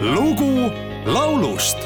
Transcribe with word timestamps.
lugu 0.00 0.70
laulust 1.06 1.78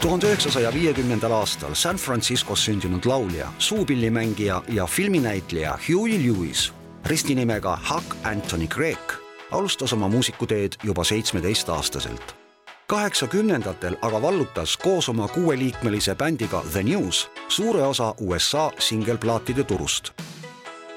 tuhande 0.00 0.26
üheksasaja 0.26 0.74
viiekümnendal 0.74 1.32
aastal 1.32 1.74
San 1.74 1.96
Franciscos 1.96 2.64
sündinud 2.64 3.04
laulja, 3.04 3.52
suupillimängija 3.58 4.62
ja 4.68 4.86
filminäitleja 4.86 5.78
Huey 5.88 6.18
Lewis, 6.22 6.72
ristinimega 7.06 7.78
Huck 7.90 8.16
Anthony 8.24 8.66
Craig, 8.66 9.12
alustas 9.50 9.92
oma 9.92 10.08
muusikuteed 10.08 10.72
juba 10.82 11.04
seitsmeteistaastaselt. 11.04 12.34
kaheksakümnendatel 12.86 13.96
aga 14.02 14.22
vallutas 14.22 14.76
koos 14.76 15.08
oma 15.08 15.28
kuueliikmelise 15.28 16.14
bändiga 16.14 16.62
The 16.72 16.82
News 16.82 17.30
suure 17.48 17.82
osa 17.82 18.14
USA 18.20 18.72
singelplaatide 18.78 19.64
turust 19.64 20.12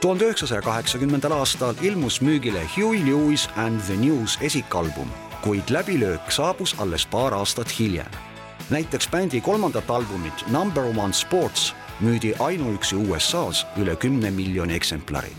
tuhande 0.01 0.25
üheksasaja 0.25 0.61
kaheksakümnendal 0.61 1.31
aastal 1.31 1.73
ilmus 1.81 2.21
müügile 2.21 2.61
Huey 2.77 3.05
Lewis 3.05 3.49
and 3.55 3.81
the 3.81 3.95
News 3.95 4.37
esikalbum, 4.41 5.07
kuid 5.41 5.63
läbilöök 5.69 6.31
saabus 6.31 6.75
alles 6.79 7.05
paar 7.05 7.33
aastat 7.33 7.79
hiljem. 7.79 8.30
Näiteks 8.69 9.09
bändi 9.09 9.41
kolmandat 9.41 9.89
albumit 9.89 10.47
Number 10.47 10.83
One 10.83 11.13
Sports 11.13 11.73
müüdi 11.99 12.33
ainuüksi 12.39 12.95
USA-s 12.95 13.65
üle 13.77 13.95
kümne 13.95 14.31
miljoni 14.31 14.73
eksemplari. 14.73 15.31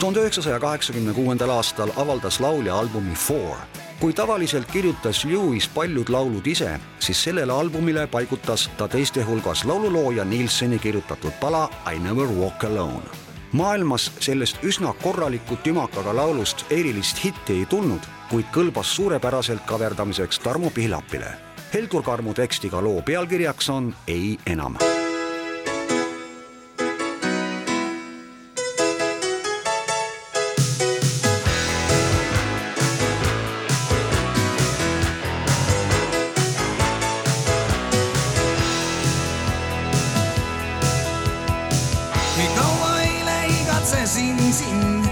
tuhande 0.00 0.20
üheksasaja 0.20 0.60
kaheksakümne 0.60 1.12
kuuendal 1.12 1.48
aastal 1.48 1.90
avaldas 1.96 2.40
laulja 2.40 2.74
albumi 2.74 3.14
Four. 3.14 3.56
kui 4.00 4.12
tavaliselt 4.12 4.70
kirjutas 4.70 5.24
Lewis 5.24 5.68
paljud 5.68 6.08
laulud 6.08 6.46
ise, 6.46 6.80
siis 6.98 7.24
sellele 7.24 7.52
albumile 7.52 8.06
paigutas 8.06 8.70
ta 8.76 8.88
teiste 8.88 9.22
hulgas 9.22 9.64
laululooja 9.64 10.24
Nilsoni 10.24 10.78
kirjutatud 10.78 11.32
pala 11.40 11.70
I 11.94 11.98
Never 11.98 12.26
Walk 12.26 12.64
Alone 12.64 13.30
maailmas 13.52 14.12
sellest 14.20 14.62
üsna 14.62 14.94
korraliku 15.02 15.56
tümakaga 15.56 16.16
laulust 16.16 16.64
erilist 16.70 17.24
hitti 17.24 17.52
ei 17.52 17.66
tulnud, 17.66 18.06
kuid 18.30 18.46
kõlbas 18.54 18.94
suurepäraselt 18.96 19.66
kaverdamiseks 19.66 20.38
Tarmo 20.38 20.70
Pihlapile. 20.70 21.49
Heldur 21.70 22.02
Karmu 22.02 22.32
tekstiga 22.34 22.80
loo 22.82 22.98
pealkirjaks 23.06 23.68
on 23.70 23.94
Ei 24.06 24.38
enam. 24.46 24.74
Igatsesin 43.50 44.38
sind, 44.52 45.06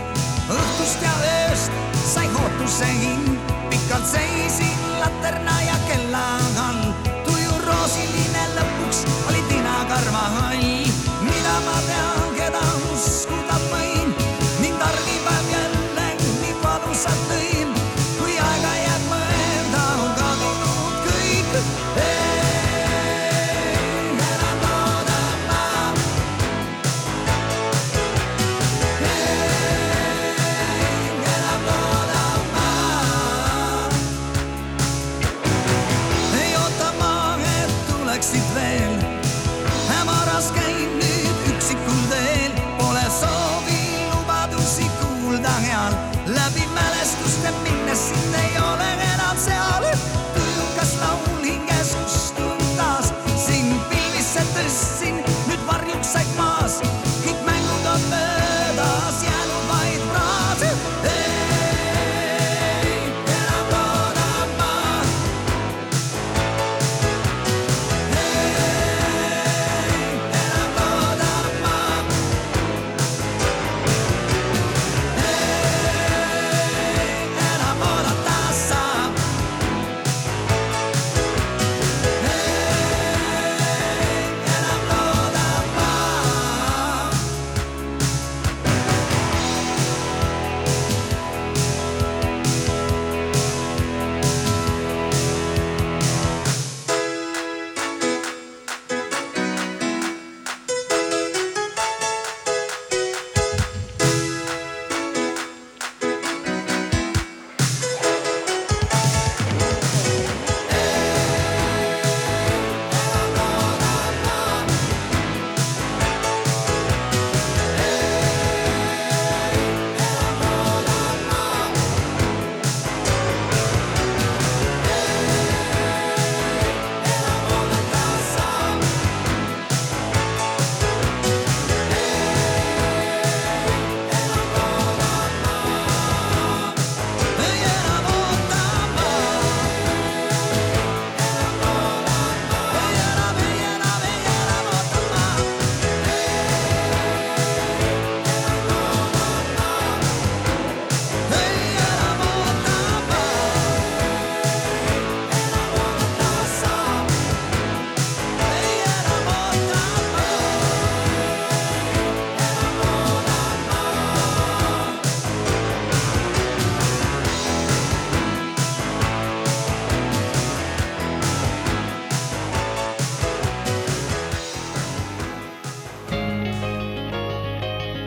õhtust 0.50 1.02
ja 1.02 1.14
ööst 1.30 1.72
sai 2.02 2.26
ootuse 2.34 2.86
hind. 2.86 3.48
pikalt 3.88 4.06
seisin 4.06 5.00
laterna 5.00 5.60
ja 5.62 5.76
kella 5.88 6.47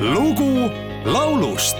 lugu 0.01 0.71
laulust 1.06 1.77